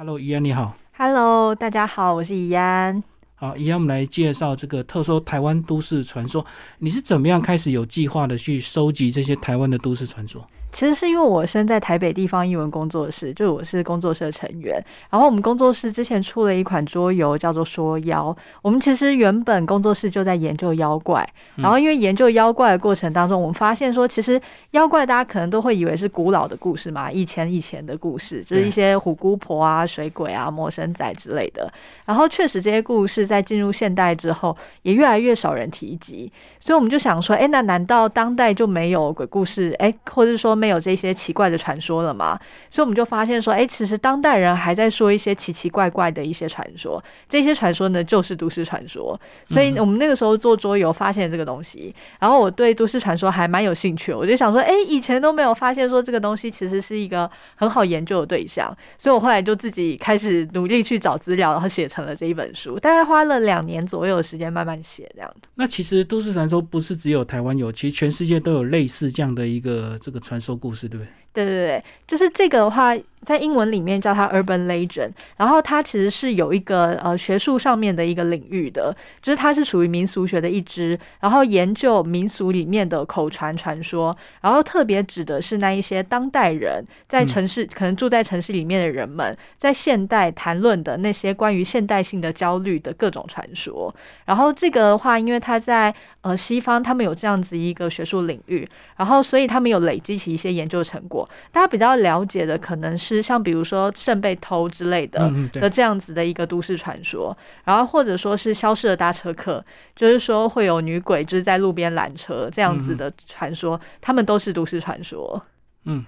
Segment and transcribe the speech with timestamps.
[0.00, 0.76] Hello，怡安你好。
[0.96, 3.02] Hello，大家好，我是怡安。
[3.34, 6.46] 好，怡安，我们来介绍这个特殊台湾都市传说。
[6.78, 10.46] 你是怎么样开始有计划的去收集这些台湾的都市传说？
[10.70, 14.82] 其实是因为我身在台北地方译文工作室，就是我是工作室的成员。
[15.10, 18.34] 然后我们工作室之前出了一款桌游，叫做《说妖》。
[18.62, 24.40] 我们其实原本工作室就在研究妖怪，然后因为研究妖怪的过程当中，我们发现说，其实
[24.72, 31.72] 妖怪大家可能都会以为是古老的故事嘛，以前以前的故事，就是一些虎姑婆啊、水鬼啊、魔神仔之类的。
[32.04, 36.30] 然后确实这些故事在进入现代之后，也越来越少人提及。
[36.60, 39.74] 所以我们就想说，哎，那难道当代就没有鬼故事？
[39.78, 42.38] 哎，或者说没有这些奇怪的传说了嘛？
[42.68, 49.18] 所以我们就发现说，哎，其实当代人还在说一些奇奇怪怪的一些传说，这些传说呢就是都市传说。
[49.46, 65.34] 所以我们那个时候做桌游发现这个东西，然后我对都市传说还蛮有兴趣，我就想说，哎，以前都没有发现说这个东西其实是一个很好研究的对象，所以我后来就自己开始努力去找资料，然后写成了这一本书，大概花了两年左右的时间慢慢写这样。
[65.54, 71.12] 那其实都市传说不是只有台湾有，其实全世界都有类似这样的一个这个传说说故事，对不对？
[71.44, 93.94] 对对对，就是这个的话，在英文里面叫它 urban legend，然后它其实是有一个呃学术上面的一个领域的，就是它是属于民俗学的一支，然后研究民俗里面的口传传说，然后特别指的是那一些当代人在城市、可能住在城市里面的人们，在现代谈论的那些关于现代性的焦虑的各种传说。
[94.24, 98.66] 然后这个的话，因为它在呃西方，他们有这样子一个学术领域，
[98.96, 101.27] 然后所以他们有累积起一些研究成果。
[101.52, 115.42] 大家比较了解的可能是像比如说肾被偷之类的嗯的这样子的一个都市传说，然后或者说是消失的搭车客，就是说会有女鬼就是在路边拦车这样子的传说，他们都是都市传说。
[115.84, 116.04] 嗯，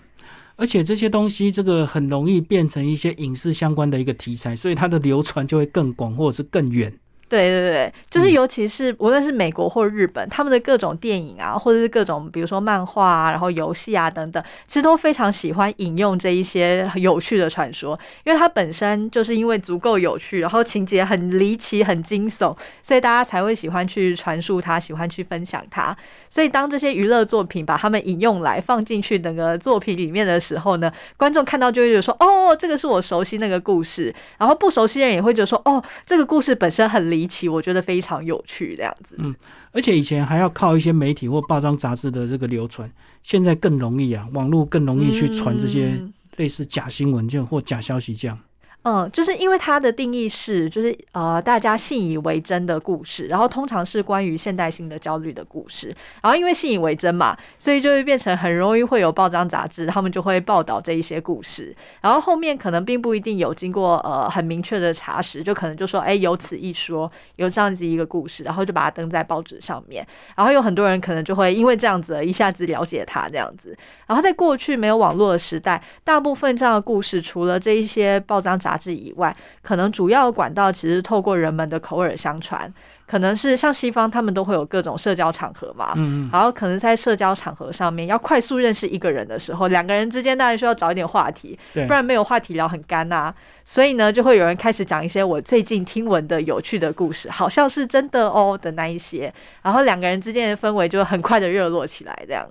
[0.57, 6.93] 而且这些东西这个很容易变成一些影视相关的一个题材，所以它的流传就会更广或者是更远。
[7.31, 22.53] 对对对，就是尤其是无论是美国或日本，他们的各种电影啊，或者是各种比如说漫画啊，然后游戏啊等等，其实都非常喜欢引用这一些有趣的传说，因为它本身就是因为足够有趣，然后情节很离奇、很惊悚，
[22.83, 25.97] 所以大家才会喜欢去传述它，喜欢去分享它。
[26.29, 39.15] 所以当这些娱乐作品把它们引用来放进去那个作品里面的时候呢，观众看到就会觉得说：“哦，这个是我熟悉那个故事。”然后不熟悉的人也会觉得说：“哦，这个故事本身很离。”离奇，我觉得非常有趣，这样子。
[39.19, 39.35] 嗯，
[39.73, 42.91] 而且以前还要靠一些媒体或报章杂志的这个流传，
[43.23, 46.01] 现在更容易啊，网络更容易去传这些
[46.37, 48.39] 类似假新闻就或假消息这样。
[48.83, 73.77] 嗯，就是因为它的定义是，就是呃，大家信以为真的故事，然后通常是关于现代性的焦虑的故事，然后因为信以为真嘛，所以就会变成很容易会有报章杂志，他们就会报道这一些故事，然后后面可能并不一定有经过呃很明确的查实，就可能就说，哎，有此一说，有这样子一个故事，然后就把它登在报纸上面，然后有很多人可能就会因为这样子一下子了解它这样子，
[74.07, 82.73] 然后在过去没有网络的时代，大部分这样的故事，除了这一些报章杂杂志以外，可能主要管道其实透过人们的口耳相传，
[83.05, 99.33] 可能是像西方他们都会有各种社交场合嘛，嗯然后可能在社交场合上面要快速认识一个人的时候，两个人之间当然需要找一点话题，对不然没有话题聊很干呐、所以呢，就会有人开始讲一些我最近听闻的有趣的故事，好像是真的哦的那一些，
[99.63, 102.47] 然后两个人之间的氛围就很快的热络起来，这样。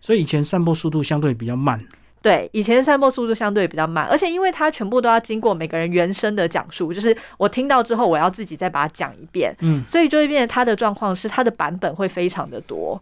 [0.00, 1.84] 所以以前散播速度相对比较慢。
[2.22, 13.00] 对，以前散播速度相对比较慢，而且因为它全部都要经过每个人原声的讲述，就是我听到之后，我要自己再把它讲一遍，嗯，所以就会变成它的状况是它的版本会非常的多。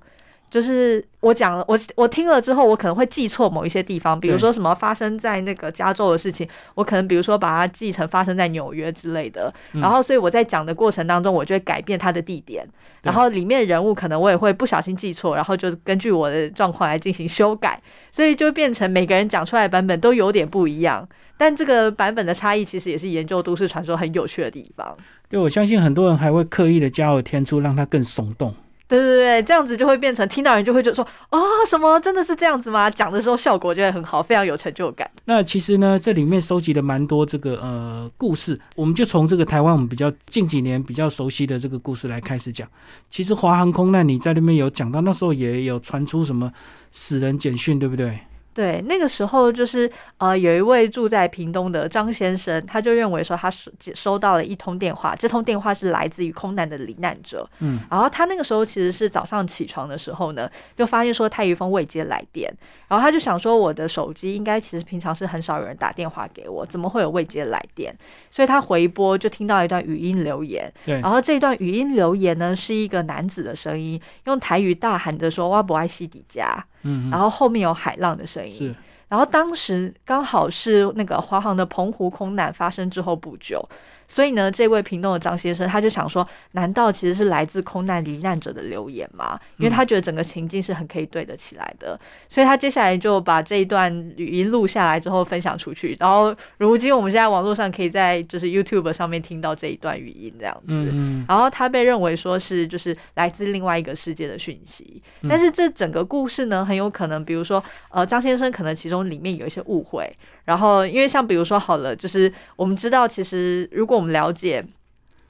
[0.54, 12.64] 就是我讲了，我我听了之后，我可能会记错某一些地方，比如说什么发生在那个加州的事情，我可能比如说把它记成发生在纽约之类的，嗯然后所以我在讲的过程当中，我就会改变它的地点，
[13.02, 17.82] 然后里面人物可能我也会不小心记错，然后就根据我的状况来进行修改，
[18.12, 21.08] 所以就变成每个人讲出来的版本都有点不一样。
[21.36, 24.96] 但这个版本的差异，其实也是研究都市传说很有趣的地方。
[25.28, 28.54] 对，我相信很多人还会刻意的加油添醋，让它更耸动。
[28.98, 32.88] 对对对，这样子就会变成听到人就会就说啊、什么真的是这样子吗？
[32.90, 35.10] 讲的时候效果就会很好，非常有成就感。
[35.24, 42.68] 那其实呢，这里面收集了蛮多这个呃故事，我们就从这个台湾我们比较近几年比较熟悉的这个故事来开始讲。
[43.10, 46.52] 其实华航空难你在那边有讲到，那时候也有传出什么
[46.92, 48.18] 死人简讯，对不对？
[48.54, 57.44] 对，那个时候就是呃，有一位住在屏东的张先生，他就认为说他收收到了一通电话，这通电话是来自于空难的罹难者。
[57.58, 62.48] 嗯，然后他那个时候其实是早上起床的时候呢，就发现说他有一封未接来电，
[62.86, 67.92] 然后他就想说我的手机应该其实平常是很少有人打电话给我，怎么会有未接来电？
[68.30, 78.56] 所以他回拨就听到一段语音留言，对，然后这段语音留言呢是一个男子的声音，用台语大喊着说“哇不爱西底家”，嗯，然后后面有海浪的声音。
[78.56, 78.74] 是，
[79.08, 83.62] 然后当时刚好是那个华航的澎湖空难发生之后不久，
[84.06, 89.38] 所以呢，这位屏东的张先生他就想说，难道其实是来自空难罹难者的留言吗？
[89.58, 91.98] 因为他觉得整个情境是很可以对得起来的，
[92.28, 95.96] 所以他接下来就把这一段语音录下来之后分享出去。
[95.98, 100.92] 然后如今我们现在网络上可以在就是 YouTube 上面听到这一段语音这样子。
[101.28, 110.14] 然后他被认为说是就是来自另外一个世界的讯息，但是这整个故事呢，很有可能，比如说呃，张先生可能其中里面有一些误会，
[110.44, 114.64] 然后因为像比如说好了，就是我们知道，其实如果我们了解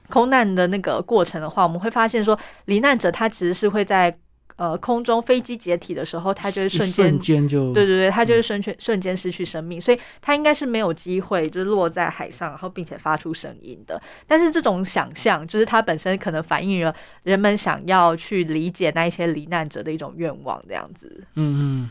[0.09, 4.15] 空难的那个过程的话，我们会发现说，罹难者他其实是会在
[4.57, 14.01] 呃空中飞机解体的时候，他就会瞬间瞬间就对对对，他就是瞬间瞬间失去生命，所以他应该是没有机会就是落在海上，然后并且发出声音的。
[14.27, 21.23] 但是这种想象，就是它本身可能反映了人们想要去理解那一些罹难者的一种愿望，这样子。
[21.35, 21.89] 嗯嗯，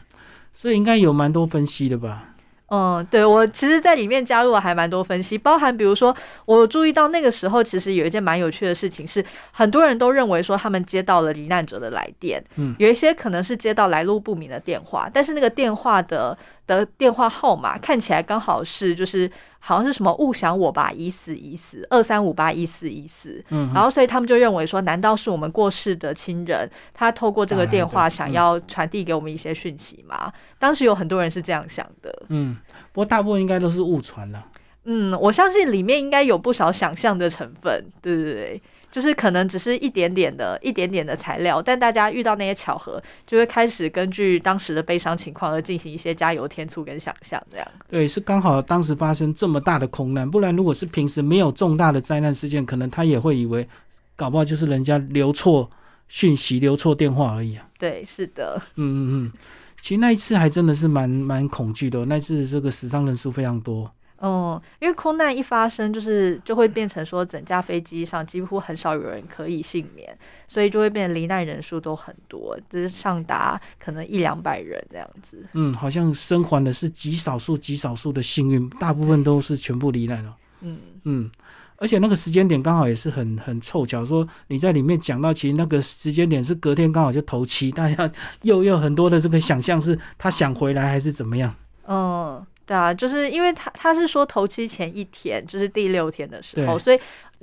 [0.53, 2.34] 所以应该有蛮多分析的吧？
[2.69, 6.17] 嗯，对我其实，在里面加入了还蛮多分析，包含比如说，
[6.47, 19.31] 我注意到那个时候，其实有一件蛮有趣的事情是，很多人都认为说他们接到了罹难者的来电，嗯，有一些可能是接到来路不明的电话，但是那个电话的的电话号码看起来刚好是就是
[19.67, 30.31] 好像是什么勿想我吧，已死已死，二三五八一四一四，嗯，然后所以他们就认为说，难道是我们过世的亲人，他透过这个电话想要传递给我们一些讯息吗？
[30.59, 32.15] 当时有很多人是这样想的。
[32.29, 32.59] 嗯，
[32.93, 34.47] 不过大部分应该都是误传了。
[34.85, 38.63] 嗯，我相信里面应该有不少想象的成分，对对对，
[38.95, 47.67] 就是可能只是一点点的、一点点的材料，但大家遇到那些巧合，就会开始根据当时的悲伤情况而进行一些加油添醋跟想象，这样。
[47.89, 53.69] 对，是刚好当时发生这么大的空难，不然如果是平时没有重大的灾难事件，可能他也会以为，
[54.15, 55.69] 搞不好就是人家留错
[56.07, 57.67] 讯息、留错电话而已啊。
[57.77, 59.33] 对，是的，嗯嗯嗯，
[59.83, 63.91] 其实那一次还真的是蛮蛮恐惧的哦，那次这个死伤人数非常多。
[64.27, 70.17] 嗯，因为空难一发生，就是就会变成说，整架飞机上几乎很少有人可以幸免，
[70.49, 75.45] 所以就会变得罹难人数都很多，就是上达可能一两百人这样子。
[75.53, 80.35] 嗯，好像生还的是极少数、极少数的幸运，大部分都是全部罹难了。
[80.63, 81.31] 嗯嗯，
[81.77, 88.11] 而且那个时间点刚好也是很很凑巧，说你在里面讲到，其实那个时间点是隔天刚好就头七，大家
[88.41, 91.55] 又有很多的这个想象，是他想回来还是怎么样？
[91.87, 92.43] 嗯。
[92.67, 96.99] 对啊，就是因为他他是说头七前一天，就是第六天的时候，所以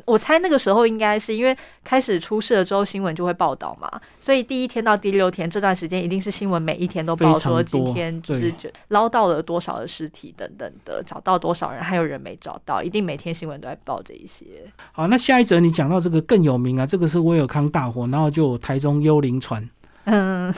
[0.06, 3.88] 我猜那个时候应该是因为开始出事了之后，新闻就会报道嘛，
[4.20, 8.52] 所以第一天到第六天这段时间，一定是新闻每一天都报说今天就是
[8.88, 14.46] 捞到了多少的尸体等等的，找到多少人，还有人没找到，一定每天新闻都在报这一些。
[14.92, 19.70] 好，那下一则你讲到这个更有名啊，这个是威尔康大火，然后就台中幽灵船，
[20.06, 20.52] 嗯，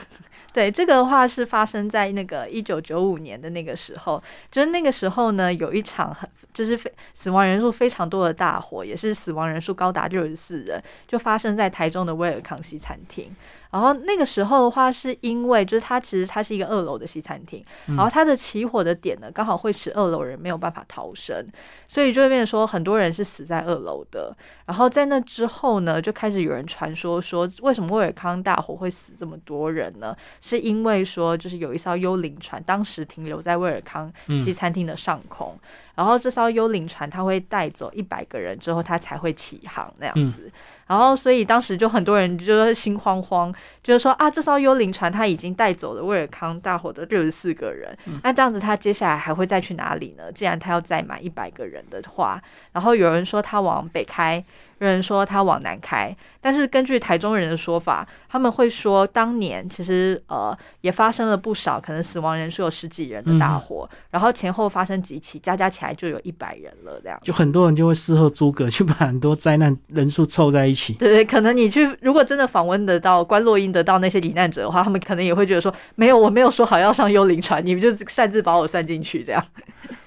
[0.54, 4.22] 对，这个的话是发生在那个一九九五年的那个时候，
[4.52, 13.34] 就是那个时候呢，有一场很就是非死亡人数非常多的大火，也是死亡人数高达六十四人，就发生在台中的威尔康西餐厅。
[13.74, 21.44] 然后那个时候的话，是因为就是它其实它是一个二楼的西餐厅，然后它的起火的点呢，刚好会使二楼人没有办法逃生，
[21.88, 24.32] 所以就会变成说很多人是死在二楼的。
[24.66, 30.16] 然后在那之后呢，就开始有人传说说，为什么威尔康大火会死这么多人呢？
[30.40, 35.58] 是因为说就是有一艘幽灵船当时停留在威尔康西餐厅的上空，
[35.96, 40.48] 然后这艘幽灵船它会带走一百个人之后，它才会起航那样子。
[40.86, 50.30] 然后，所以当时就很多人就是心慌慌，就是说啊，这艘幽灵船它已经带走了威尔康大火的六十四个人，那这样子他接下来还会再去哪里呢？
[50.32, 52.40] 既然他要载满一百个人的话，
[52.72, 54.44] 然后有人说他往北开，
[54.78, 67.18] 有人说他往南开，但是根据台中人的说法，他们会说当年其实呃也发生了不少，可能死亡人数有十几人的大火，然后前后发生几起，加加起来就有一百人了这样。
[67.22, 70.94] 就很多人就会事后诸葛，去把很多灾难人数凑在一起。
[70.94, 79.44] 对对，可能你去，如果真的访问得到关洛英得到那些罹难者的话，他们可能也会觉得说，没有，我没有说好要上幽灵船，你们就擅自把我算进去这样。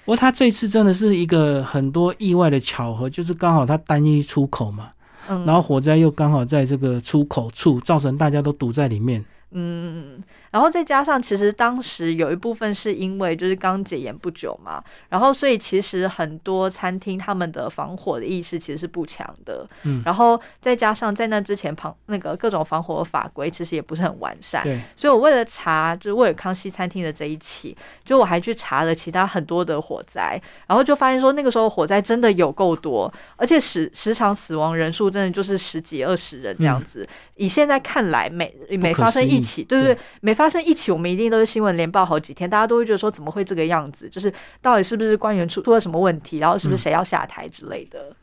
[0.07, 4.87] 不过他这次真的是一个很多意外的巧合，就是刚好他单一出口嘛，
[5.27, 9.25] 嗯，然后火灾又刚好在这个出口处，造成大家都堵在里面。
[9.51, 10.23] 嗯，
[10.57, 37.07] 然然后再加上其实当时有一部分是因为就是刚解严不久嘛，然后所以其实很多餐厅他们的防火的意识其实是不强的，嗯然后再加上在那之前旁那个各种防火法规其实也不是很完善，对，所以我为了查就是威尔康西餐厅的这一起，就我还去查了其他很多的火灾，然后就发现说那个时候火灾真的有够多，而且时时常死亡人数真的就是十几二十人这样子。
[37.35, 44.09] 以现在看来，每每发生一起，对对对，每发生一起，我们一定都是新闻连报好几天，大家都会觉得说怎么会这个样子？
[44.09, 48.15] 就是到底是不是官员出出了什么问题，然后是不是谁要下台之类的。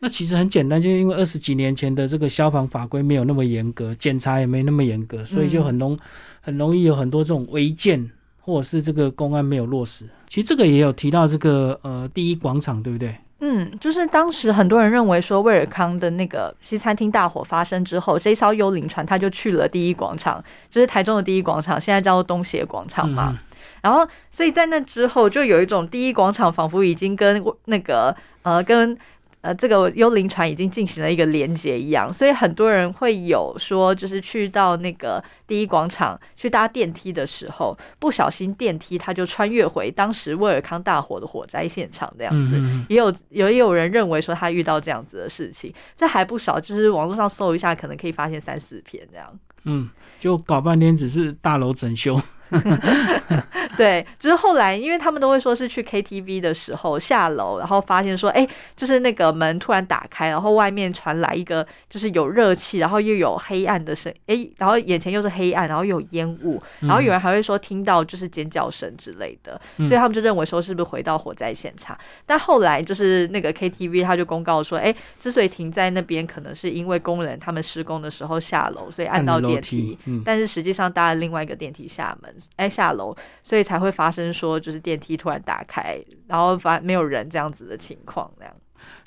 [0.00, 5.96] 那其实很简单，就是因为二十几年前的这个消防法规没有那么严格，检查也没那么严格，所以就很容、
[6.40, 8.10] 很容易有很多这种违建，
[8.40, 10.04] 或者是这个公安没有落实。
[10.28, 13.14] 其实这个也有提到这个呃第一广场，对不对？
[13.44, 23.36] 嗯，就是当时很多人认为说，威尔康的那个西餐厅大火发生之后，这艘幽灵船它就去了第一广场，就是台中的第一广场，现在叫做东协广场嘛。
[23.36, 23.38] 嗯
[23.82, 28.96] 然后，所以在那之后，就有一种第一广场仿佛已经跟那个呃跟
[29.42, 42.52] 呃这个幽灵船已经进行了一个连接一样，所以很多人会有说，就是去到那个第一广场去搭电梯的时候，不小心电梯它就穿越回当时威尔康大火的火灾现场这样子。
[42.54, 49.38] 嗯也有有也有人认为说他遇到这样子的事情，这还不少，就是网络上搜一下，可能可以发现三四篇这样。
[49.64, 49.88] 嗯，
[50.20, 52.20] 就搞半天只是大楼整修，
[53.76, 69.86] 对， 只是后来，因为他们都会说是去 KTV 的时候下楼，然后发现说，哎，就是那个门突然打开，然后外面传来一个就是有热气，然后又有黑暗的声，哎，然后眼前又是黑暗，然后又有烟雾，然后有人还会说听到就是尖叫声之类的，嗯。
[69.86, 71.96] 所以他们就认为说是不是回到火灾现场？
[72.26, 80.22] 但后来就是那个 KTV 他就公告说，哎，之所以停在那边，可能是因为工人他们施工的时候下楼，所以按到电梯梯，嗯。
[80.24, 88.54] 但是实际上搭了另外一个电梯下门，哎下楼，所以才会发生说就是电梯突然打开，然后发没有人这样子的情况那样。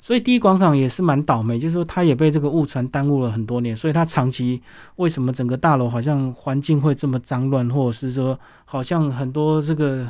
[0.00, 4.62] 所以第一广场也是蛮倒霉，就是说它也被这个误传耽误了很多年，所以它长期
[4.96, 10.08] 为什么整个大楼好像环境会这么脏乱，或者是说好像很多这个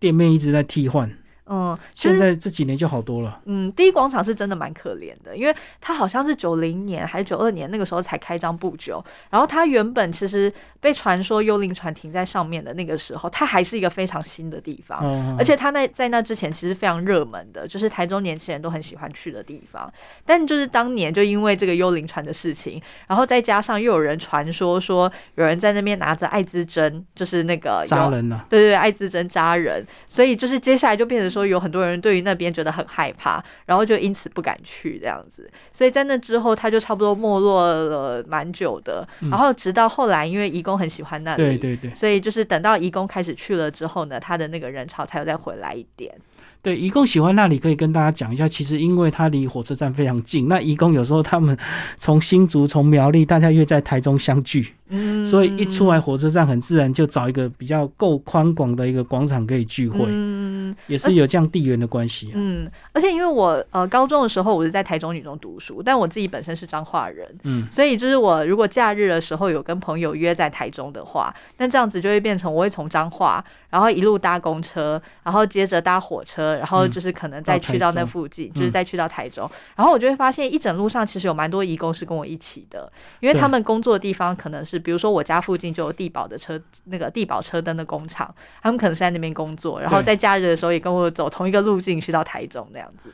[0.00, 1.10] 店面一直在替换，
[1.48, 3.40] 嗯，现在这几年就好多了。
[3.46, 14.98] 嗯，第一广场是真的蛮可怜的，因为它好像是九零年还是九二年那个时候才开张不久，然后它原本其实被传说幽灵船停在上面的那个时候，它还是一个非常新的地方。
[15.02, 19.90] 哦，而且它那在那之前其实非常热门的，就是台中年轻人都很喜欢去的地方。
[20.24, 35.50] 但就是当年就因为这个幽灵船的事情，然后再加上又有人传说说有人在那边拿着艾滋针，就是那个扎人了、对对对，艾滋针扎人，所以就是接下来就变成说，有很多人对于那边觉得很害怕，然后就因此不敢去这样子。
[35.72, 39.06] 所以在那之后，他就差不多没落了蛮久的。
[39.20, 46.14] 嗯然后直到后来，因为义工很喜欢那里，对对对所以就是等到义工开始去了之后呢，他的那个人潮才有再回来一点。
[46.60, 51.56] 对，义工喜欢那里可以跟大家讲一下，其实因为它离火车站非常近，那义工有时候他们
[51.96, 60.74] 从新竹、从苗栗，大家约在台中相聚，嗯，所以一出来火车站，很自然就找一个比较够宽广的一个广场可以聚会，嗯。
[60.86, 62.32] 也是有这样地缘的关系、啊。
[62.34, 82.90] 嗯，而且因为我呃高中的时候我是在台中女中读书，但我自己本身是彰化人，嗯，所以就是我如果假日的时候有跟朋友约在台中的话，那这样子就会变成我会从彰化，然后一路搭公车，然后接着搭火车，然后就是可能再去到那附近，就是再去到台中，然后我就会发现一整路上其实有蛮多义工是跟我一起的，
[83.20, 93.10] 因为他们工作的地方可能是比如说我家附近就有地保的车那个地保车灯的工厂，他们可能是在那边工作，然后在假日的时候也跟我走同一个路径去到台中那样子。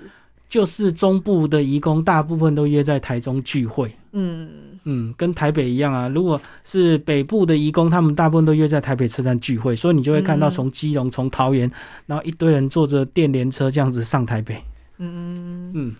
[0.47, 3.93] 就是中部的移工大部分都约在台中聚会。
[4.13, 6.07] 嗯，嗯，跟台北一样啊。
[6.07, 11.69] 如果是北部的移工，他们大部分都约在台北车站聚会，所以你就会看到嗯从基隆、从桃园，
[12.07, 14.63] 然后一堆人坐着电联车这样子上台北。
[14.99, 15.97] 嗯嗯，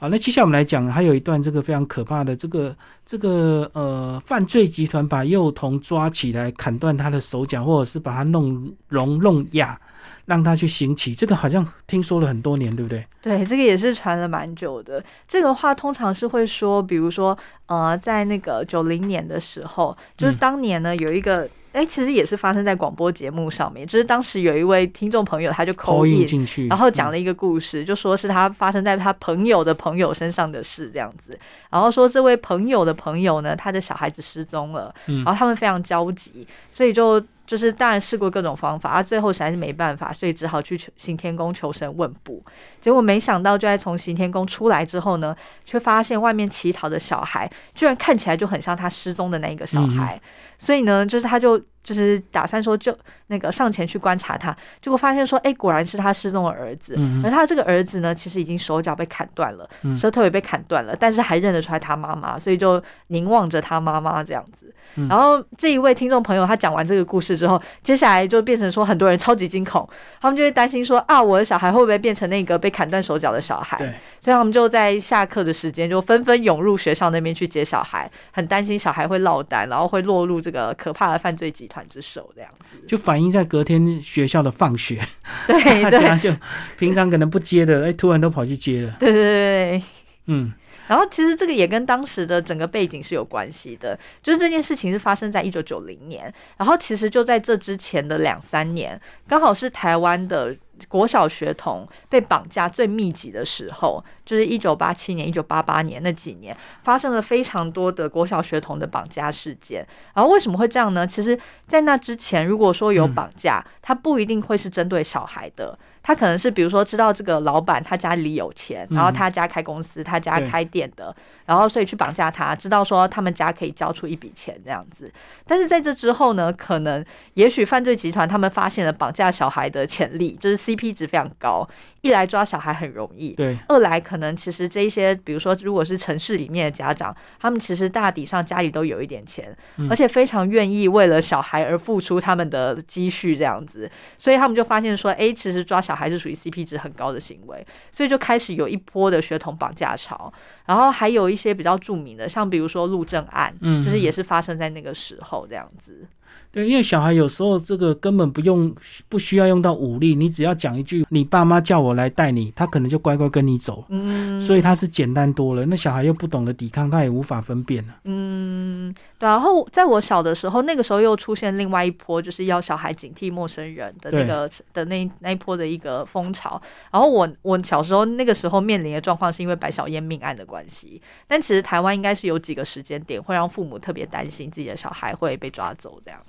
[0.00, 9.76] 好，那接下来我们来讲，还有一段这个非常可怕的这个这个呃犯罪集团把幼童抓起来，砍断他的手脚，或者是把他弄聋弄哑，
[10.24, 11.12] 让他去行乞。
[11.12, 13.04] 这个好像听说了很多年，对不对？
[13.20, 15.02] 对，这个也是传了蛮久的。
[15.26, 17.36] 这个话通常是会说，比如说，
[17.66, 26.26] 呃，在那个九零年的时候，就是嗯当年呢有一个，哎、其实也是发生在广播节目上面，就是当时有一位听众朋友他就扣口印印。
[26.26, 31.38] 进去，然后讲嗯了一个故事，就说是他发生在他朋友的朋友身上的事，这样子。
[31.70, 42.44] 然后说这位朋友的朋友呢，他的小孩子失踪了，嗯然后他们非常焦急，所以就就是当然试过各种方法，啊，最后实在是没办法，所以只好去求行天宫求神问卜。
[42.78, 50.20] 结果没想到，就在从行天宫出来之后呢，却发现外面乞讨的小孩居然看起来就很像他失踪的那一个小孩，
[50.58, 52.94] 所以呢，就是他就就是打算说就
[53.28, 56.94] 那个上前去观察他，结果发现说，哎，果然是他失踪的儿子。
[56.98, 64.74] 嗯而他这个儿子呢，其实已经手脚被砍断了，嗯舌头也被砍断了，但是还认得出来他妈妈，所以就凝望着他妈妈这样子。
[64.96, 69.86] 嗯然后这一位听众朋友他讲完这个故事之后，接下来就变成说很多人超级惊恐，
[70.20, 73.76] 他们就会担心说啊，我的小孩会不会变成那个被砍断手脚的小孩？
[73.76, 82.78] 对，所以他们就在下课的时间就纷纷涌入学校那边去接小孩，很担心小孩会落单，然后会落入这个可怕的犯罪集团之手这样子。
[82.88, 85.06] 就反映在隔天学校的放学，
[85.46, 86.30] 对 大对家就
[86.78, 88.96] 平常可能不接的，哎，突然都跑去接了。
[88.98, 89.82] 对对对对。
[90.26, 90.52] 嗯
[90.88, 100.56] 然后其实这个也跟当时的整个背景是有关系的，就是这件事情是发生在一九九零年，然后其实就在这之前的两三年，刚好是台湾的
[100.88, 109.86] 国小学童被绑架最密集的时候，就是一九八七年、一九八八年那几年，发生了非常多的国小学童的绑架事件。
[110.14, 111.06] 然后为什么会这样呢？
[111.06, 115.78] 其实，在那之前，如果说有嗯绑架，它不一定会是针对小孩的。
[116.08, 125.12] 他可能是比如说知道这个老板他家里有钱，然后嗯他家开公司，他家开店的，然后所以去绑架他，知道说他们家可以交出一笔钱这样子。
[125.44, 131.68] 但是在这之后呢，可能也许犯罪集团他们发现了绑架小孩的潜力，就是 CP 值非常高，
[132.00, 139.88] 一来抓小孩很容易，对，二来可能其实这一些，比如说如果是城市里面的家长，他们其实大抵上家里都有一点钱，嗯。
[139.90, 150.32] 而且非常愿意为了小孩而付出他们的积蓄这样子，所以他们就发现说，哎，其实抓小孩是属于 CP 值很高的行为，所以就开始有一波的血统绑架潮，
[150.66, 153.82] 然后还有一些比较著名的，像比如说陆政案，嗯。
[153.82, 156.06] 就是也是发生在那个时候这样子。
[156.50, 158.74] 对，因为小孩有时候这个根本不用
[159.08, 165.66] 不需要用到武力，你只要讲一句“你爸妈叫我来带你”，他可能就乖乖跟你走，嗯，所以他是简单多了。
[165.66, 167.94] 那小孩又不懂得抵抗，他也无法分辨了。
[168.04, 169.28] 嗯，对。
[169.28, 176.60] 然后在我小的时候，那个时候又出现另外一波，就是要小孩警惕陌生人的那个的那那一波的一个风潮。
[176.92, 181.02] 然后我我小时候那个时候面临的状况，是因为白小燕命案的关系。
[181.26, 186.20] 但其实台湾应该是有几个时间点会让父母特别担心自己的小孩会被抓走，这样。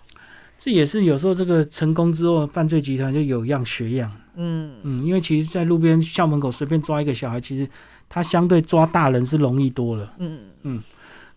[0.57, 4.11] 这也是有时候这个成功之后，犯罪集团就有样学样。
[4.35, 7.69] 嗯嗯，因为其实，在路边校门口随便抓一个小孩，其实
[8.09, 10.13] 他相对抓大人是容易多了。
[10.17, 10.81] 嗯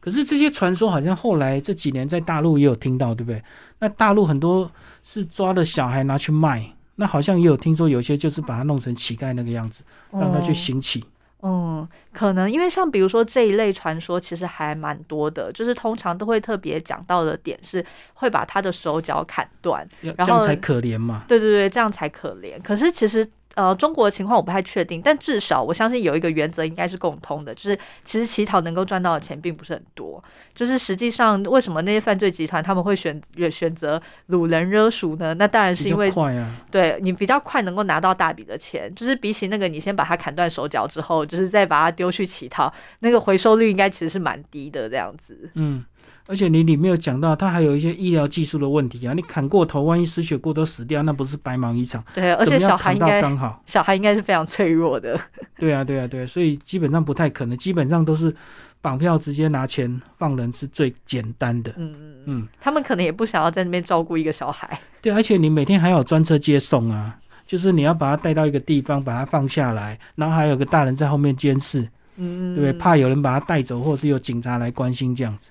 [0.03, 3.41] 可是这些传说好像后来这几年在大陆也有听到，对不对？
[3.79, 4.69] 那大陆很多
[5.05, 11.05] 是抓的小孩拿去卖，那好像也有听说有些就是把他弄成乞丐那个样子，让他去哦行乞。
[11.45, 21.25] 嗯，可能因为像比如说这一类传说，其实还蛮多的，就是通常都会特别讲到的点是会把他的手脚砍断，然后这样才可怜嘛。
[21.27, 22.61] 对对对，这样才可怜。
[22.63, 30.23] 可是其实呃，中国的情况我不太确定，但至少我相信有一个原则应该是共通的，就是其实乞讨能够赚到的钱并不是很多。
[30.55, 35.35] 就是实际上为什么那些犯罪集团他们会选选择掳人勒赎呢？
[35.35, 45.51] 那当然是因为快啊，对你比较快能够拿到大笔的钱，就是比起那个你先把它砍断手脚之后，就是再把它丢去乞讨，那个回收率应该其实是蛮低的这样子。
[45.55, 45.85] 嗯，
[46.27, 52.03] 而且你里面有讲到，他还有一些医疗技术的问题啊，你砍过头，万一失血过多死掉，那不是白忙一场？
[52.15, 55.21] 对，而且小孩应该刚好，小孩应该是非常脆弱的。
[55.59, 58.35] 对啊，对啊，对啊，所以基本上不太可能，基本上都是
[58.81, 61.73] 绑票直接拿钱放人是最简单的。
[61.77, 64.81] 嗯嗯嗯，嗯，他们可能也不想要在那边照顾一个小孩。
[65.01, 72.79] 对，而且你每天还有专车接送啊，就是你要把他带到一个地方，把他放下来，然后还有个大人在后面监视，嗯，对不对？
[72.79, 75.51] 怕有人把他带走，或是有警察来关心这样子。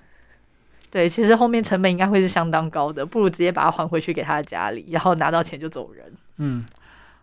[0.92, 6.04] 对，其实后面成本应该会是相当高的，不如直接把它还回去给他的家里，然后拿到钱就走人。
[6.36, 6.66] 嗯，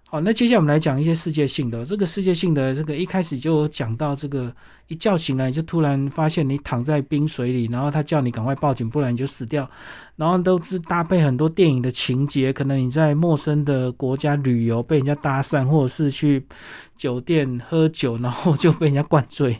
[0.08, 1.86] 好，那接下来我们来讲一些世界性的。
[1.86, 4.52] 这个世界性的，这个一开始就讲到，这个
[4.88, 9.70] 一觉醒来就突然发现你躺在冰水里，然后他叫你赶快报警，不然你就死掉。
[10.16, 16.44] 然后都是搭配很多电影的情节，可能你在陌生的国家旅游被人家搭讪，或者是去
[16.98, 19.56] 酒店喝酒，然后就被人家灌醉，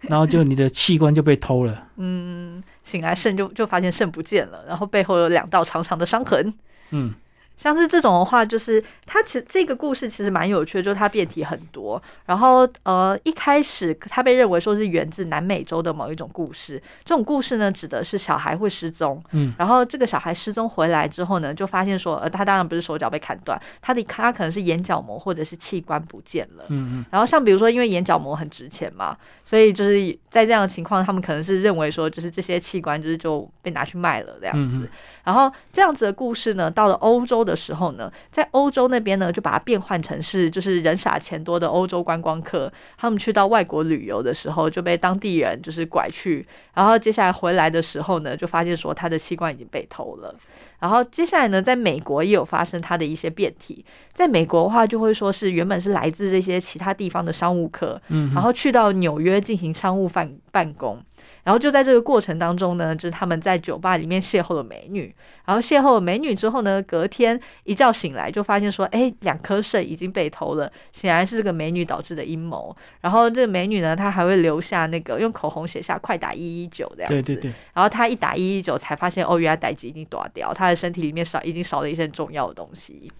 [0.00, 1.88] 然后就你的器官就被偷了。
[1.96, 6.54] 嗯，醒来肾就就发现肾不见了，然后背后有两道长长的伤痕。
[6.90, 7.12] 嗯
[7.56, 12.02] 像是这种的话，就是它其实这个故事其实蛮有趣的，就是它变体很多。
[12.26, 26.64] 然后呃，一开始它被认为说是源自南美洲的某一种故事，这种故事呢指的是小孩会失踪，嗯然后这个小孩失踪回来之后呢，就发现说，呃，他当然不是手脚被砍断，他的他可能是眼角膜或者是器官不见了。
[26.68, 34.88] 嗯嗯然后像比如说，因为眼角膜很值钱嘛，所以就是在这样的情况，他们可能是认为说，就是这些器官就是就被拿去卖了这样子。
[35.22, 50.34] 然后这样子的故事呢，到了欧洲洲的时候呢，在欧洲那边呢，就把它变换成是就是人傻钱多的欧洲观光客，他们去到外国旅游的时候就被当地人就是拐去，然后接下来回来的时候呢，就发现说他的器官已经被偷了。
[50.80, 53.82] 然后接下来呢，在美国也有发生它的一些变体。
[54.12, 60.98] 在美国的话，就会说是原本是来自这些其他地方的商务客，嗯，然后去到纽约进行商务办办公。
[61.44, 72.74] 然后就在这个过程当中呢，就是他们在酒吧里面邂逅了美女，然后邂逅了美女之后呢，隔天一觉醒来就发现说，哎，两颗肾已经被偷了，显然是这个美女导致的阴谋。
[73.02, 77.22] 然后这个美女呢，她还会留下那个用口红写下“快打一一九”这样子。
[77.22, 77.54] 对对对。
[77.74, 83.12] 然后她一打一一九，才发现哦，原来歹机已经断掉，她的身体里面少已经少了一些重要的东西。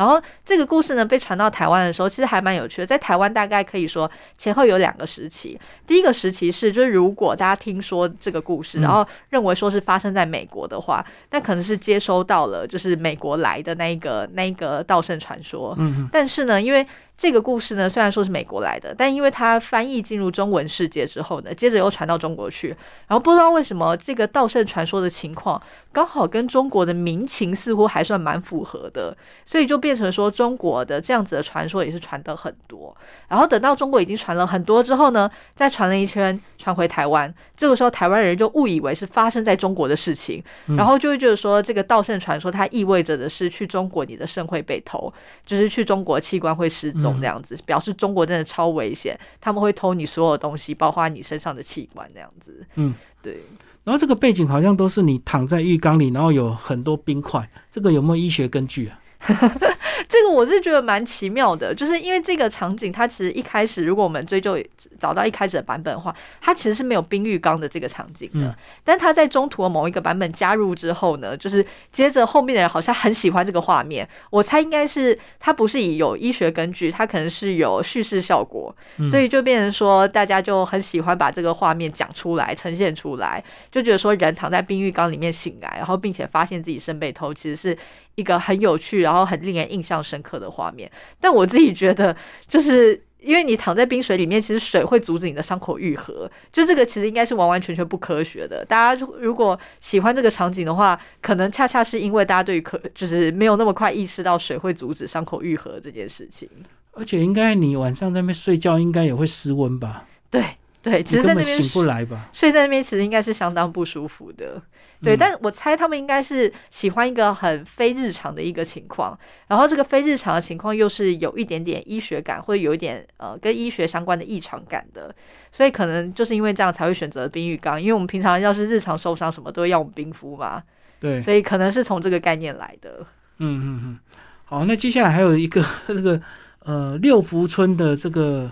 [0.00, 2.86] 然后这个故事呢被传到台湾的时候，其实还蛮有趣的。
[2.86, 5.60] 在台湾大概可以说前后有两个时期。
[5.86, 15.74] 第一个时期是，就是如果大家听说这个故事，然后认为说是发生在美国的话，那可能是接收到了就是美国来的那一个那一个道圣传说。
[15.78, 16.08] 嗯。
[16.10, 16.86] 但是呢，因为
[17.20, 22.68] 这个故事呢，虽然说是美国来的，但因为它翻译进入中文世界之后呢，接着又传到中国去，
[23.08, 25.60] 然后不知道为什么这个道圣传说的情况
[25.92, 32.96] 刚好跟中国的民情似乎还算蛮符合的，所以就变成说中国的这样子的传说也是传的很多。
[33.28, 40.42] 然后等到中国已经传了很多之后呢，再传了一圈传回台湾，这个时候台湾人就误以为是发生在中国的事情，
[40.74, 45.12] 然后就会觉得说这个道圣传说它意味着的是去中国你的肾会被偷，
[45.44, 47.09] 就是去中国器官会失踪。
[47.18, 52.08] 这样子表示中国真的超危险，他们会偷你所有东西，包括你身上的器官。
[52.12, 53.42] 这样子，嗯，对。
[53.82, 59.00] 然后这个背景好像都是你躺在浴缸里，然后有很多冰块，这个有没有医学根据啊？
[60.10, 64.58] 这个我是觉得蛮奇妙的，就是因为这个场景，它其实一开始，如果我们追究
[64.98, 68.52] 找到一开始的版本的话，它其实是没有冰浴缸的这个场景的。
[68.82, 74.06] 但它在中途的某一个版本加入之后呢，就是接着后面的人好像很喜欢这个画面。
[74.30, 78.74] 我猜应该是它不是以有医学根据，它可能是有叙事效果，
[79.08, 87.78] 所以就变成说大家就很喜欢把这个画面讲出来、呈现出来，就觉得说人躺在冰浴缸里面醒来，然后并且发现自己身被偷，其实是。
[88.20, 90.90] 一个很有趣，然后很令人印象深刻的画面。
[91.18, 92.14] 但我自己觉得，
[92.46, 96.30] 就是因为你躺在冰水里面，其实水会阻止你的伤口愈合。
[96.52, 98.64] 就这个其实应该是完完全全不科学的。
[98.64, 106.48] 大家如果喜欢这个场景的话，可能恰恰是因为大家对于可就是没有那么快意识到水会阻止伤口愈合这件事情。
[106.92, 110.06] 而且，应该你晚上在那边睡觉，应该也会失温吧？
[110.30, 110.44] 对。
[110.82, 112.30] 对，其实在那边醒不来吧？
[112.32, 114.62] 睡在那边其实应该是相当不舒服的。
[115.02, 125.14] 对，但我猜他们应该是喜欢一个很非日常的一个情况，然后这个非日常的情况又是有一点点医学感，或者有一点呃跟医学相关的异常感的，
[125.50, 127.80] 所以可能就是因为这样才会选择冰浴缸。
[127.80, 130.62] 因为我们平常要是日常受伤什么都要用冰敷嘛，
[131.00, 133.00] 对，所以可能是从这个概念来的。
[133.38, 133.98] 嗯嗯嗯，
[134.44, 136.20] 好，那接下来还有一个这个
[136.64, 138.50] 呃六福村的这个。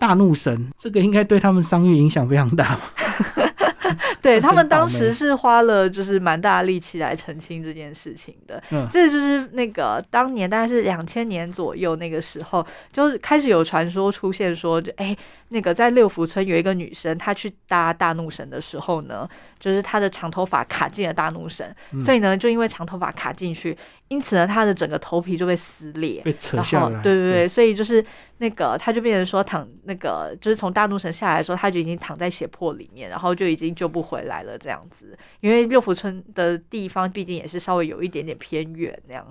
[0.00, 2.80] 大怒神，这个应该对他们商誉影响非常大。
[4.22, 8.62] 对他们当时是花了就是蛮大力气来澄清这件事情的。
[8.70, 15.16] 嗯，这就是那个当年大概是两千年左右那个时候，就开始有传说出现说，就哎，
[15.48, 19.28] 那个在六福村有一个女生，她去搭大怒神的时候呢，
[19.58, 23.76] 就是她的长头发卡进了大怒神，所以呢，就因为长头发卡进去，
[24.08, 27.00] 因此呢，她的整个头皮就被撕裂，被扯下来。
[27.00, 28.04] 对对对，所以就是
[28.36, 33.70] 那个，她就变成说躺那个，就是从大怒神下来的时候，她就已经躺在血泊里面，然后就已经。
[33.80, 39.24] 救不回来了，这样子，因为六福村的地方毕竟也是稍微有一点点偏远那样。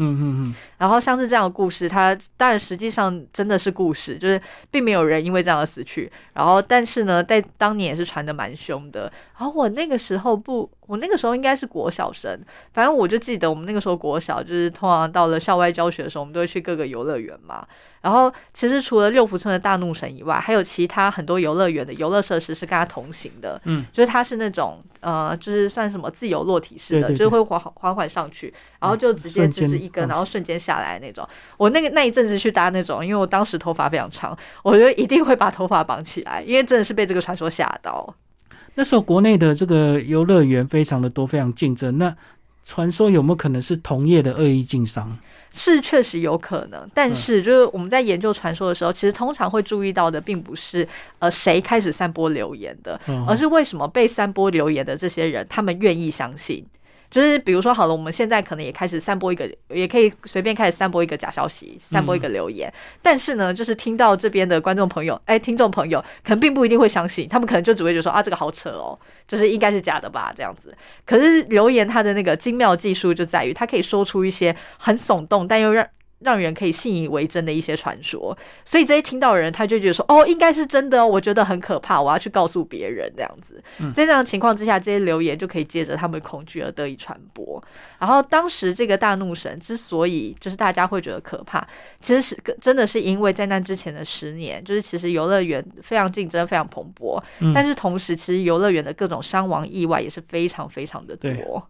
[0.00, 0.54] 嗯嗯嗯。
[0.78, 6.10] 然后像是这样的故事，它当然实际上真的是故事，就是并没有人因为这样而死去。
[6.34, 9.12] 然后，但是呢，在当年也是传的蛮凶的。
[9.36, 12.36] 然后我那个时候不，我那个时候应该是国小生，
[12.72, 17.64] 反正我就记得我们那个时候国小，就是通常到了校外教学的时候，我们都会去各个游乐园嘛。
[18.00, 23.60] 然后，其实除了六福村的大怒神以外，还有其他很多游乐园的游乐设施是跟它同行的。
[23.64, 31.28] 嗯，就是它是那种呃，就是算什么自由落体式的，就是会缓缓缓上去，然后就直接直直一根，然后瞬间下来那种。
[31.56, 38.14] 我那个那一阵子去搭那种，因为我当时头发非常长，我觉得一定会把头发绑起来，因为真的是被这个传说吓到。
[38.78, 41.98] 那时候国内的这个游乐园非常的多，非常竞争。
[41.98, 42.14] 那
[42.64, 45.18] 传说有没有可能是同业的恶意竞商？
[45.50, 50.86] 是确实有可能，但是就是我们在研究传说的时候，其实通常会注意到的，并不是
[51.18, 56.64] 呃谁开始散播流言的，而是为什么被散播流言的这些人，他们愿意相信。
[57.10, 62.72] 就是比如说好了，我们现在可能也开始散播一个，也可以随便开始散播一个假消息，散播一个留言。
[63.00, 70.76] 但是呢，就是听到这边的观众朋友，哎，听众朋友，可能并不一定会相信，他们可能就只会觉得说啊，这个好扯哦，就是应该是假的吧，这样子。
[71.04, 75.86] 可是留言它的那个精妙技术就在于，它可以说出一些很耸动，但又让。
[76.20, 83.62] 让人可以信以为真的一些传说，所以这些听到的人他就觉得说，哦，应该是真的哦，我觉得很可怕，我要去告诉别人这样子。
[83.94, 87.62] 在这样的情况之下，这些留言就可以借着他们恐惧而得以传播。
[87.98, 91.66] 然后当时这个大怒神之所以就是大家会觉得可怕，
[92.00, 97.22] 其实是真的是因为在那之前的十年，就是其实游乐园非常竞争，非常蓬勃，
[97.54, 101.62] 但是同时其实游乐园的各种伤亡意外也是非常非常的多。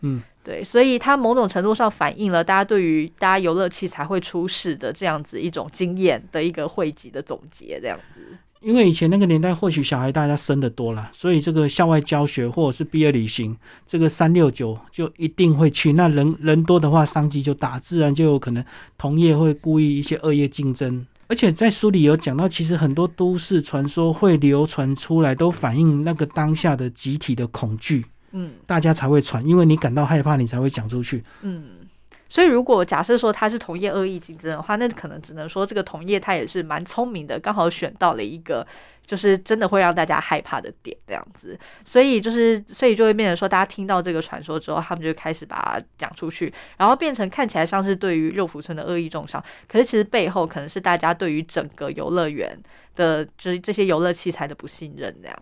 [0.00, 0.22] 嗯。
[0.48, 8.20] 对，所以它某种程度上反映了大家对于大家游乐器材会出事的这样子一种经验的一个汇集的总结，这样子。
[8.62, 13.54] 因为以前那个年代，或许小孩大家生的多了，所以这个校外教学或者是毕业旅行，
[13.86, 15.92] 这个三六九就一定会去。
[15.92, 18.64] 那人人多的话，商机就大，自然就有可能
[18.96, 21.06] 同业会故意一些恶业竞争。
[21.26, 28.06] 而且在书里有讲到，其实很多都市传说会流传出来，都反映那个当下的集体的恐惧。
[28.32, 31.24] 嗯，大家才会传，因为你感到害怕，你才会讲出去。
[31.42, 31.78] 嗯，
[32.28, 38.66] 所以如果假设说他是同业恶意竞争的话，那可能只能说这个同业他也是蛮聪明的，刚好选到了一个
[39.06, 41.58] 就是真的会让大家害怕的点这样子。
[41.84, 52.54] 所以就是，所以就会变成说，大家听到这个传说之后，他们就开始把它讲出去，然后变成看起来像是对于六福村的恶意重伤，可是其实背后可能是大家对于整个游乐园
[52.94, 55.36] 的，就是这些游乐器材的不信任这样。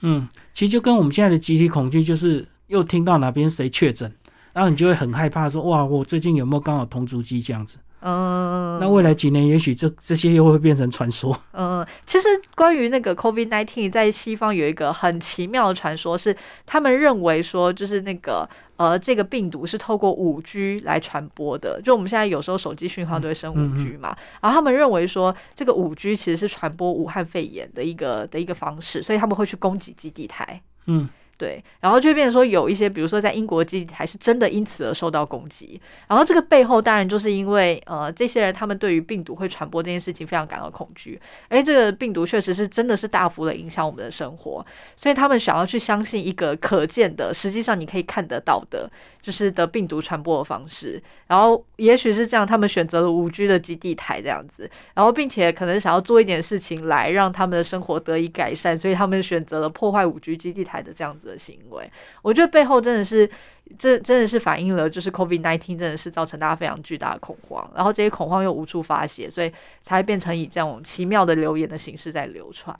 [0.00, 4.10] 嗯，其实就跟我们现在的集体恐惧，就是又听到哪边谁确诊，
[4.52, 7.76] 然后你就会很害怕，说哇，我最近有没有刚好同足迹这样子？
[8.02, 11.38] 嗯，那未来几年，也许这这些又会变成传说。
[11.52, 16.34] 嗯，其实关于那个 COVID nineteen，在西方有一个很奇妙的传说，是
[16.64, 21.80] 他们认为说，就是那个呃，这个病毒是透过五 G 来传播的。
[21.82, 30.62] 就我们现在有时候手机讯号都会升五 G 嘛，然后他们认为说，这个五 G 其实是传播武汉肺炎的一个的一个方式，所以他们会去攻击基地台。
[30.86, 31.08] 嗯。
[31.40, 48.90] 对，然后就变成说有一些，比如说在英国基地台是真的因此而受到攻击，然后这个背后当然就是因为呃这些人他们对于病毒会传播这件事情非常感到恐惧，哎，这个病毒确实是真的是大幅的影响我们的生活，所以他们想要去相信一个可见的，实际上你可以看得到的，
[49.22, 61.29] 就是的病毒传播的方式，然后也许是这样，他们选择了五 G 的基地台这样子，然后并且可能想要做一点事情来让他们的生活得以改善，所以他们选择了破坏五 G 基地台的这样子。
[61.30, 61.90] 的行为，
[62.22, 63.30] 我觉得背后真的是，
[63.78, 72.76] 这真的是反映了，就是 COVID nineteen 真的是造成大家非常巨大的恐慌，然后这些恐慌又无处发泄，所以才变成以这种奇妙的留言的形式在流传。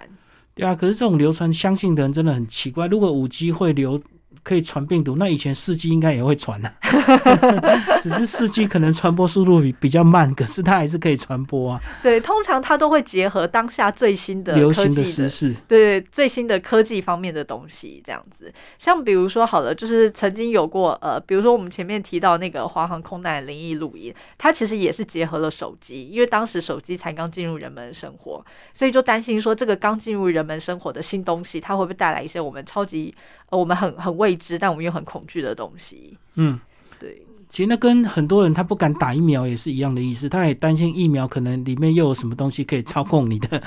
[0.54, 4.02] 对啊，可是这种流传相信的人真的很奇怪，如果五 G 会流。
[4.42, 6.72] 可以传病毒，那以前四 G 应该也会传啊，
[8.00, 11.80] 只是四 G 可能传播速度比比较慢，可是它还是可以传播啊。
[12.02, 18.52] 对，通常它都会结合当下最新的流行的时事，对最新的科技方面的东西这样子。
[18.78, 33.14] 像比如说，好了，就是曾经有过呃，比如说我们前面提到那个华航空难灵异录音，它其实也是结合了手机，因为当时手机才刚进入人们的生活，所以就担心说这个刚进入人们生活的新东西，它会不会带来一些我们超级
[33.50, 36.16] 呃我们很很未知，但我们又很恐惧的东西。
[36.36, 36.58] 嗯，
[36.98, 37.22] 对。
[37.52, 43.60] 其实那跟很多人他不敢打疫苗也是一样的意思，他也担心疫苗可能里面又有什么东西可以操控你的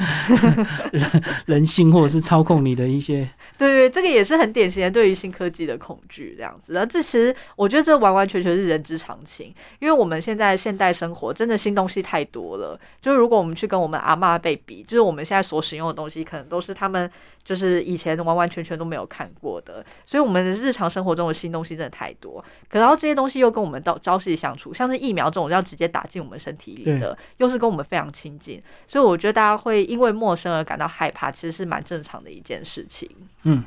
[1.48, 3.30] 人性，或者是操控你的一些。
[3.58, 6.78] 对对，这个也是很典型的对于新科技的恐惧，这样子。
[6.78, 12.80] 而这其实我觉得这完完全全是人之常情，因为我们现在现代生活真的新东西太多了。
[13.02, 17.12] 就是如果我们去跟我们阿妈辈比，就是我们现在所使用的东西，可能都是他们
[17.45, 19.86] 就是以前完完全全都没有看过的。
[20.03, 23.84] 所以我们的日常生活中的新东西真的太多，可然后这些东西又跟我们。
[23.84, 33.10] 到朝夕相处，像是疫苗这种要直接打进我们身体里的，又是跟我们非常亲近，所以我觉得大家会因为陌生而感到害怕，其实是蛮正常的一件事情。
[33.43, 33.62] 嗯，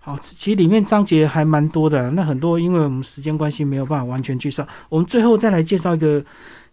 [0.00, 6.24] 好，其实里面章节还蛮多的，那很多因为我们时间关系没有办法完全去上，我们最后再来介绍一个。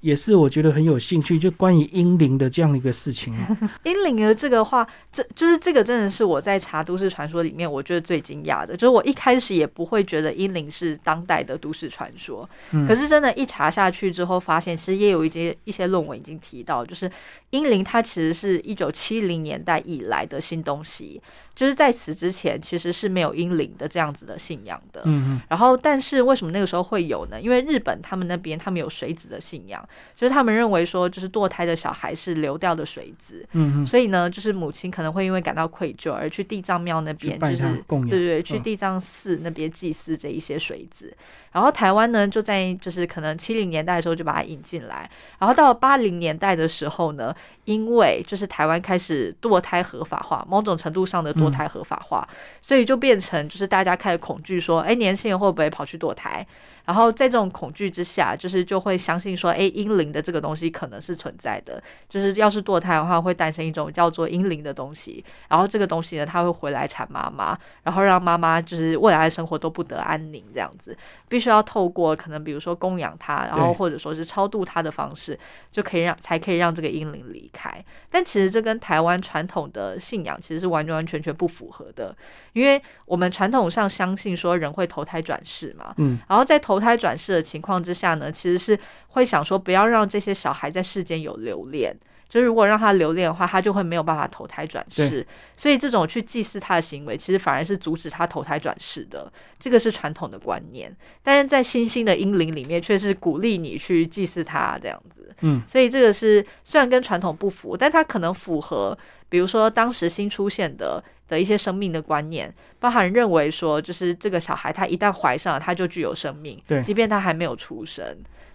[0.02, 3.36] 也是我觉得很有兴趣，就关于英灵的这样一个事情。
[3.36, 12.50] 啊 英灵的这个话，这就是这个真的是我在查都市传说里面，我觉得最惊讶的，就是我一开始也不会觉得英灵是当代的都市传说，
[12.88, 17.12] 可是真的，一查下去之后，发现其实也有一些一些论文已经提到，就是
[17.50, 21.22] 英灵它其实是一九七零年代以来的新东西。
[21.60, 25.02] 就是在此之前，其实是没有阴灵的这样子的信仰的。
[25.04, 25.42] 嗯嗯。
[25.50, 27.42] 然后，但是为什么那个时候会有呢？
[27.42, 41.14] 因为日本他们那边他们有水子的信仰，就是他们认为说，就是堕胎的小孩是流掉的水子，嗯嗯，所以呢，就是母亲可能会因为感到愧疚而去地藏庙那边，就是他供养对对，去嗯地藏寺那边祭祀这一些水子。
[41.52, 47.34] 然后台湾呢，就在就是可能七零年代的时候就把它引进来，然后到了八零年代的时候呢，
[47.70, 52.28] 因为就是台湾开始堕胎合法化，某种程度上的堕胎合法化，
[52.64, 56.44] 所以就变成就是大家开始恐惧说，哎，年轻人会不会跑去堕胎？
[56.86, 75.40] 然后在这种恐惧之下，就是就会相信说，哎，阴灵的这个东西可能是存在的，就是要是堕胎的话，会诞生一种叫做阴灵的东西，然后这个东西呢，它会回来缠妈妈，然后让妈妈就是未来的生活都不得安宁，这样子，必须要透过可能比如说供养他，然后或者说是超度他的方式，
[75.72, 77.84] 就可以让才可以让这个阴灵离开。
[78.10, 82.16] 但其实这跟台湾传统的信仰其实是完完全全不符合的，
[82.54, 85.70] 因为我们传统上相信说人会投胎转世。
[85.78, 91.96] 嘛，嗯，然后在投胎转世的情况之下呢，其实是会想说不要让这些小孩在世间有留恋。
[92.30, 95.26] 就是如果让他留恋的话，他就会没有办法投胎转世。
[95.58, 99.34] 所以这种去祭祀他的行为，其实反而是阻止他投胎转世的。
[99.58, 105.36] 这个是传统的观念，但是在新兴的英灵里面，却是鼓励你去祭祀他这样子。
[105.42, 108.96] 嗯，所以这个是虽然跟传统不符，但它可能符合，
[109.30, 118.04] 比如说当时新出现的的一些生命的观念，包含认为说，就是这个小孩他一旦怀上了，他就具有生命，对即便他还没有出生。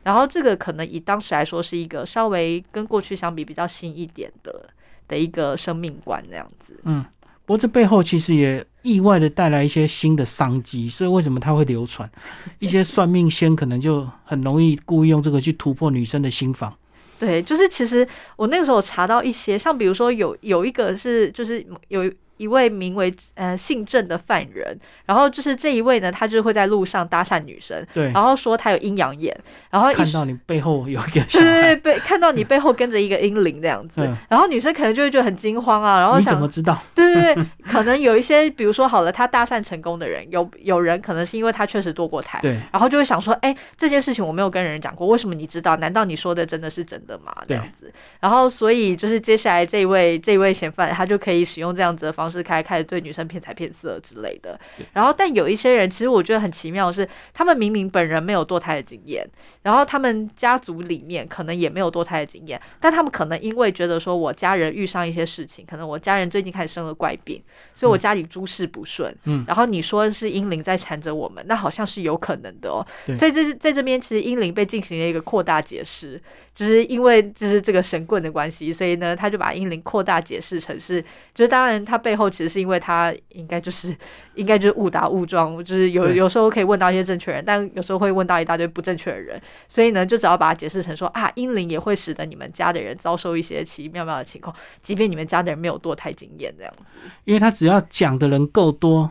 [0.02, 4.68] 然后这个可能以当时来说是一个稍微跟过去相比比较新一点的
[5.08, 6.78] 的一个生命观那样子。
[6.82, 7.02] 嗯，
[7.46, 12.10] 不过这背后其实也意外的带来一些新的商机，所以为什么它会流传？
[12.58, 16.76] 一些算命仙可能就很容易故意用这个去突破女生的心房。
[17.18, 29.36] 对，就是其实我那个时候查到一些，像比如说有有一个是就是有一位名为呃姓郑的犯人，然后就是这一位呢，他就是会在路上搭讪女生，对，然后说他有阴阳眼，
[29.70, 34.16] 然后看到你背后有一个对对对，孩，被 看到你背后跟着一个阴灵这样子，嗯。
[34.28, 36.80] 然后女生可能就会觉得很惊慌啊，然后你想怎么知道？
[36.94, 45.76] 对对对，可能有一些，比如说好了，他搭讪成功的人，有有人可能是因为他确实堕过胎，对，然后就会想说，哎，这件事情我没有跟人讲过，为什么你知道？
[45.76, 47.34] 难道你说的真的是真的吗？
[47.46, 54.58] 这样子，然后所以就是接下来这一位这一位嫌犯，他就可以使用这样子的方式开开始对女生骗财骗色之类的。
[54.92, 59.26] 然后，但有一些人，其实我觉得很奇妙的是，他们明明本人没有堕胎的经验，
[59.62, 67.42] 然后他们家族里面可能也没有堕胎的经验，但他们可能因为觉得说我家人遇上一些事情，可能我家人最近开始生了怪病，
[67.74, 69.14] 所以我家里诸事不顺。
[69.24, 72.84] 嗯然后你说是阴灵在缠着我们，那好像是有可能的哦。
[73.06, 76.20] 对所以这是在这边，其实阴灵被进行了一个扩大解释，
[76.54, 81.02] 就是因为就是这个神棍的关系，所以呢，他就把阴灵扩大解释成是，
[81.34, 83.92] 就是当然他背后其实是因为他应该就是
[84.36, 96.84] 应该就是误打误撞，就是有有时候可以问到一些正确人，但有时候会问到一大堆不正确的人，所以呢，就只要把它解释成说啊，阴灵也会使得你们家的人遭受一些奇奇妙妙的情况，即便你们家的人没有堕胎经验这样子。
[97.24, 99.10] 因为他只要讲的人够多，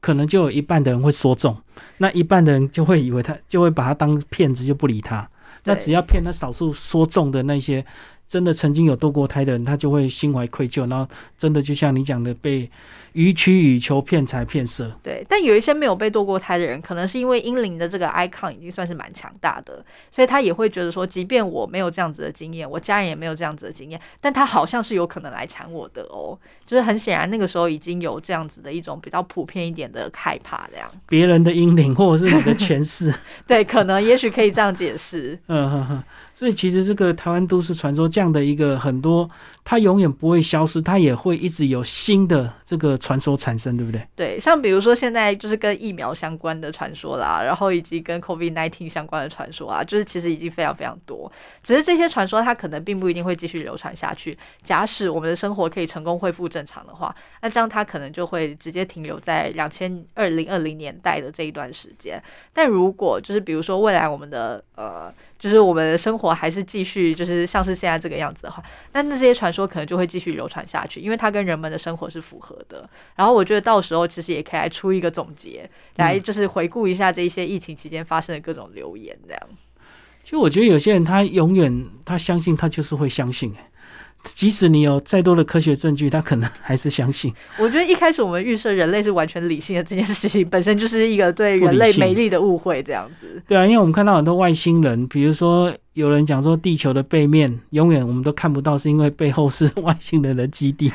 [0.00, 1.54] 可能就有一半的人会说中，
[1.98, 5.28] 那一半的人就会以为他就会把他当骗子，就不理他。
[5.64, 7.84] 那只要骗那少数说中的那些
[8.28, 12.70] 真的曾经有堕过胎的人，他就会心怀愧疚，然后真的就像你讲的，被
[13.14, 14.92] 予取予求、骗财骗色。
[15.02, 26.38] 对，但有一些没有被堕过胎的人，可能是因为英灵的这个 icon 已经算是蛮强大的，所以他也会觉得说，即便我没有这样子的经验，我家人也没有这样子的经验，但他好像是有可能来缠我的哦。
[26.66, 33.12] 就是很显然，那个时候已经有这样子的一种比较普遍一点的害怕，这样别人的阴灵或者是你的前世，
[33.46, 35.38] 对，可能也许可以这样解释。
[35.48, 36.04] 嗯哼哼。
[36.38, 39.28] 所以其实这个台湾都市传说这样的一个很多，
[39.70, 44.02] 它永远不会消失，它也会一直有新的这个传说产生，对不对？
[44.16, 51.30] 对，像比如说现在就是跟疫苗相关的传说啦，然后以及跟 COVID nineteen 相关的传说啊，就是其实已经非常非常多。
[51.62, 54.38] 只是这些传说它可能并不一定会继续流传下去。
[54.62, 62.18] 假使我们的生活可以成功恢复正常的话，那这样它可能就会直接停留在两千二零二零年代的这一段时间。
[62.54, 68.62] 但如果就是比如说未来我们的呃，就是我们的生活还是继续就是像是现在这个样子的话，
[68.94, 72.88] 那那些传说可能就会继续流传下去，因为它跟人们的生活是符合的。
[73.16, 79.42] 然后我觉得到时候其实也可以来出一个总结，来就是回顾一下这一些疫情期间发生的各种留言，这样。
[80.22, 83.67] 其实我觉得有些人他永远他相信他就是会相信、欸，
[84.34, 87.32] 即使你有再多的科学证据，他可能还是相信。
[87.58, 93.42] 我觉得一开始我们预设人类是完全理性的这件事情本身就是一个对人类美丽的误会，这样子。
[93.46, 100.92] 对啊，因为我们看到很多外星人，比如说有人讲说地球的背面永远我们都看不到，是因为背后是外星人的基地，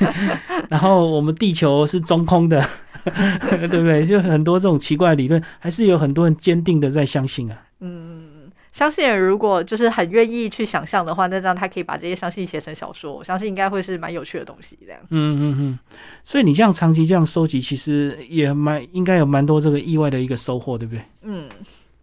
[0.68, 2.64] 然后我们地球是中空的，
[3.50, 4.04] 对不对？
[4.04, 7.56] 就很多这种奇怪的理论，还是有很多人坚定的在相信啊。
[7.80, 8.21] 嗯，
[8.72, 14.78] 相信人如果就是很愿意去想象的话，那这样他可以把这些相信写成小说，我相信应该会是蛮有趣的东西。
[14.84, 15.78] 这样，嗯嗯嗯。
[16.24, 21.04] 所以你这样长期这样收集，其实也蛮应该有蛮多这个意外的一个收获，对不对？
[21.22, 21.48] 嗯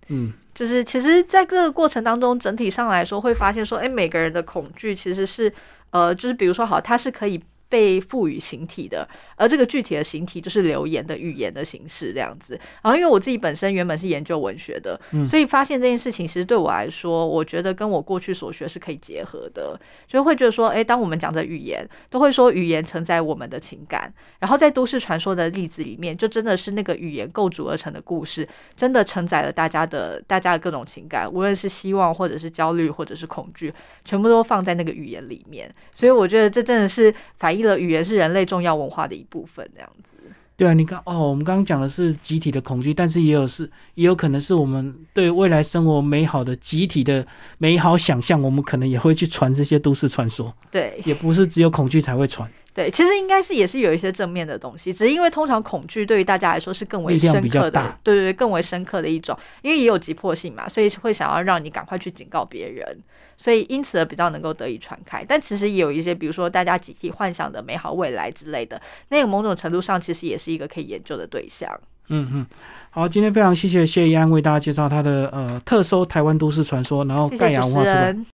[0.07, 5.51] 嗯，就是其实在这个过程当中，整体上来说会发现说，哎，每个人的恐惧其实是
[5.89, 7.41] 呃，就是比如说好，它是可以。
[7.71, 9.07] 被赋予形体的，
[9.39, 12.59] 而这个具体的形体就是留言的语言的形式这样子。
[12.83, 24.13] 然后，因为我自己本身原本是研究文学的，所以发现这件事情其实对我来说，我觉得跟我过去所学是可以结合的，就会觉得说，哎，当我们讲的语言，都会说语言承载我们的情感。
[24.39, 33.71] 然后在都市传说的例子里面，就真的是那个语言构筑而成的故事，真的承载了大家的大家的各种情感，无论是希望或者是焦虑或者是恐惧，
[34.03, 35.73] 全部都放在那个语言里面。
[35.93, 37.59] 所以我觉得这真的是反映。
[37.59, 40.17] 了语言是人类重要文化的一部分，这样子。
[40.57, 43.63] 对啊，你看哦，我们刚刚讲的是集体的恐惧，但是也有是，
[43.95, 47.25] 也有可能是我们对未来生活美好的集体的
[47.59, 50.53] 美好想象，我们可能也会去传这些都市传说。
[50.69, 52.51] 对，也不是只有恐惧才会传。
[52.73, 62.97] 对，其实应该是也是有一些正面的东西，只是因为通常恐惧对于大家来说是更为深刻的，对对对，更为深刻的一种，因为也有急迫性嘛，所以会想要让你赶快去警告别人，
[63.37, 65.25] 所以因此而比较能够得以传开。
[65.27, 71.69] 但其实也有一些，比如说大家集体幻想的美好未来之类的，那个某种程度上其实也是一个可以研究的对象。
[72.11, 72.45] 嗯嗯，
[72.89, 78.25] 好，今天非常谢谢谢怡安为大家介绍他的呃特搜台湾都市传说，然后盖亚文化出版。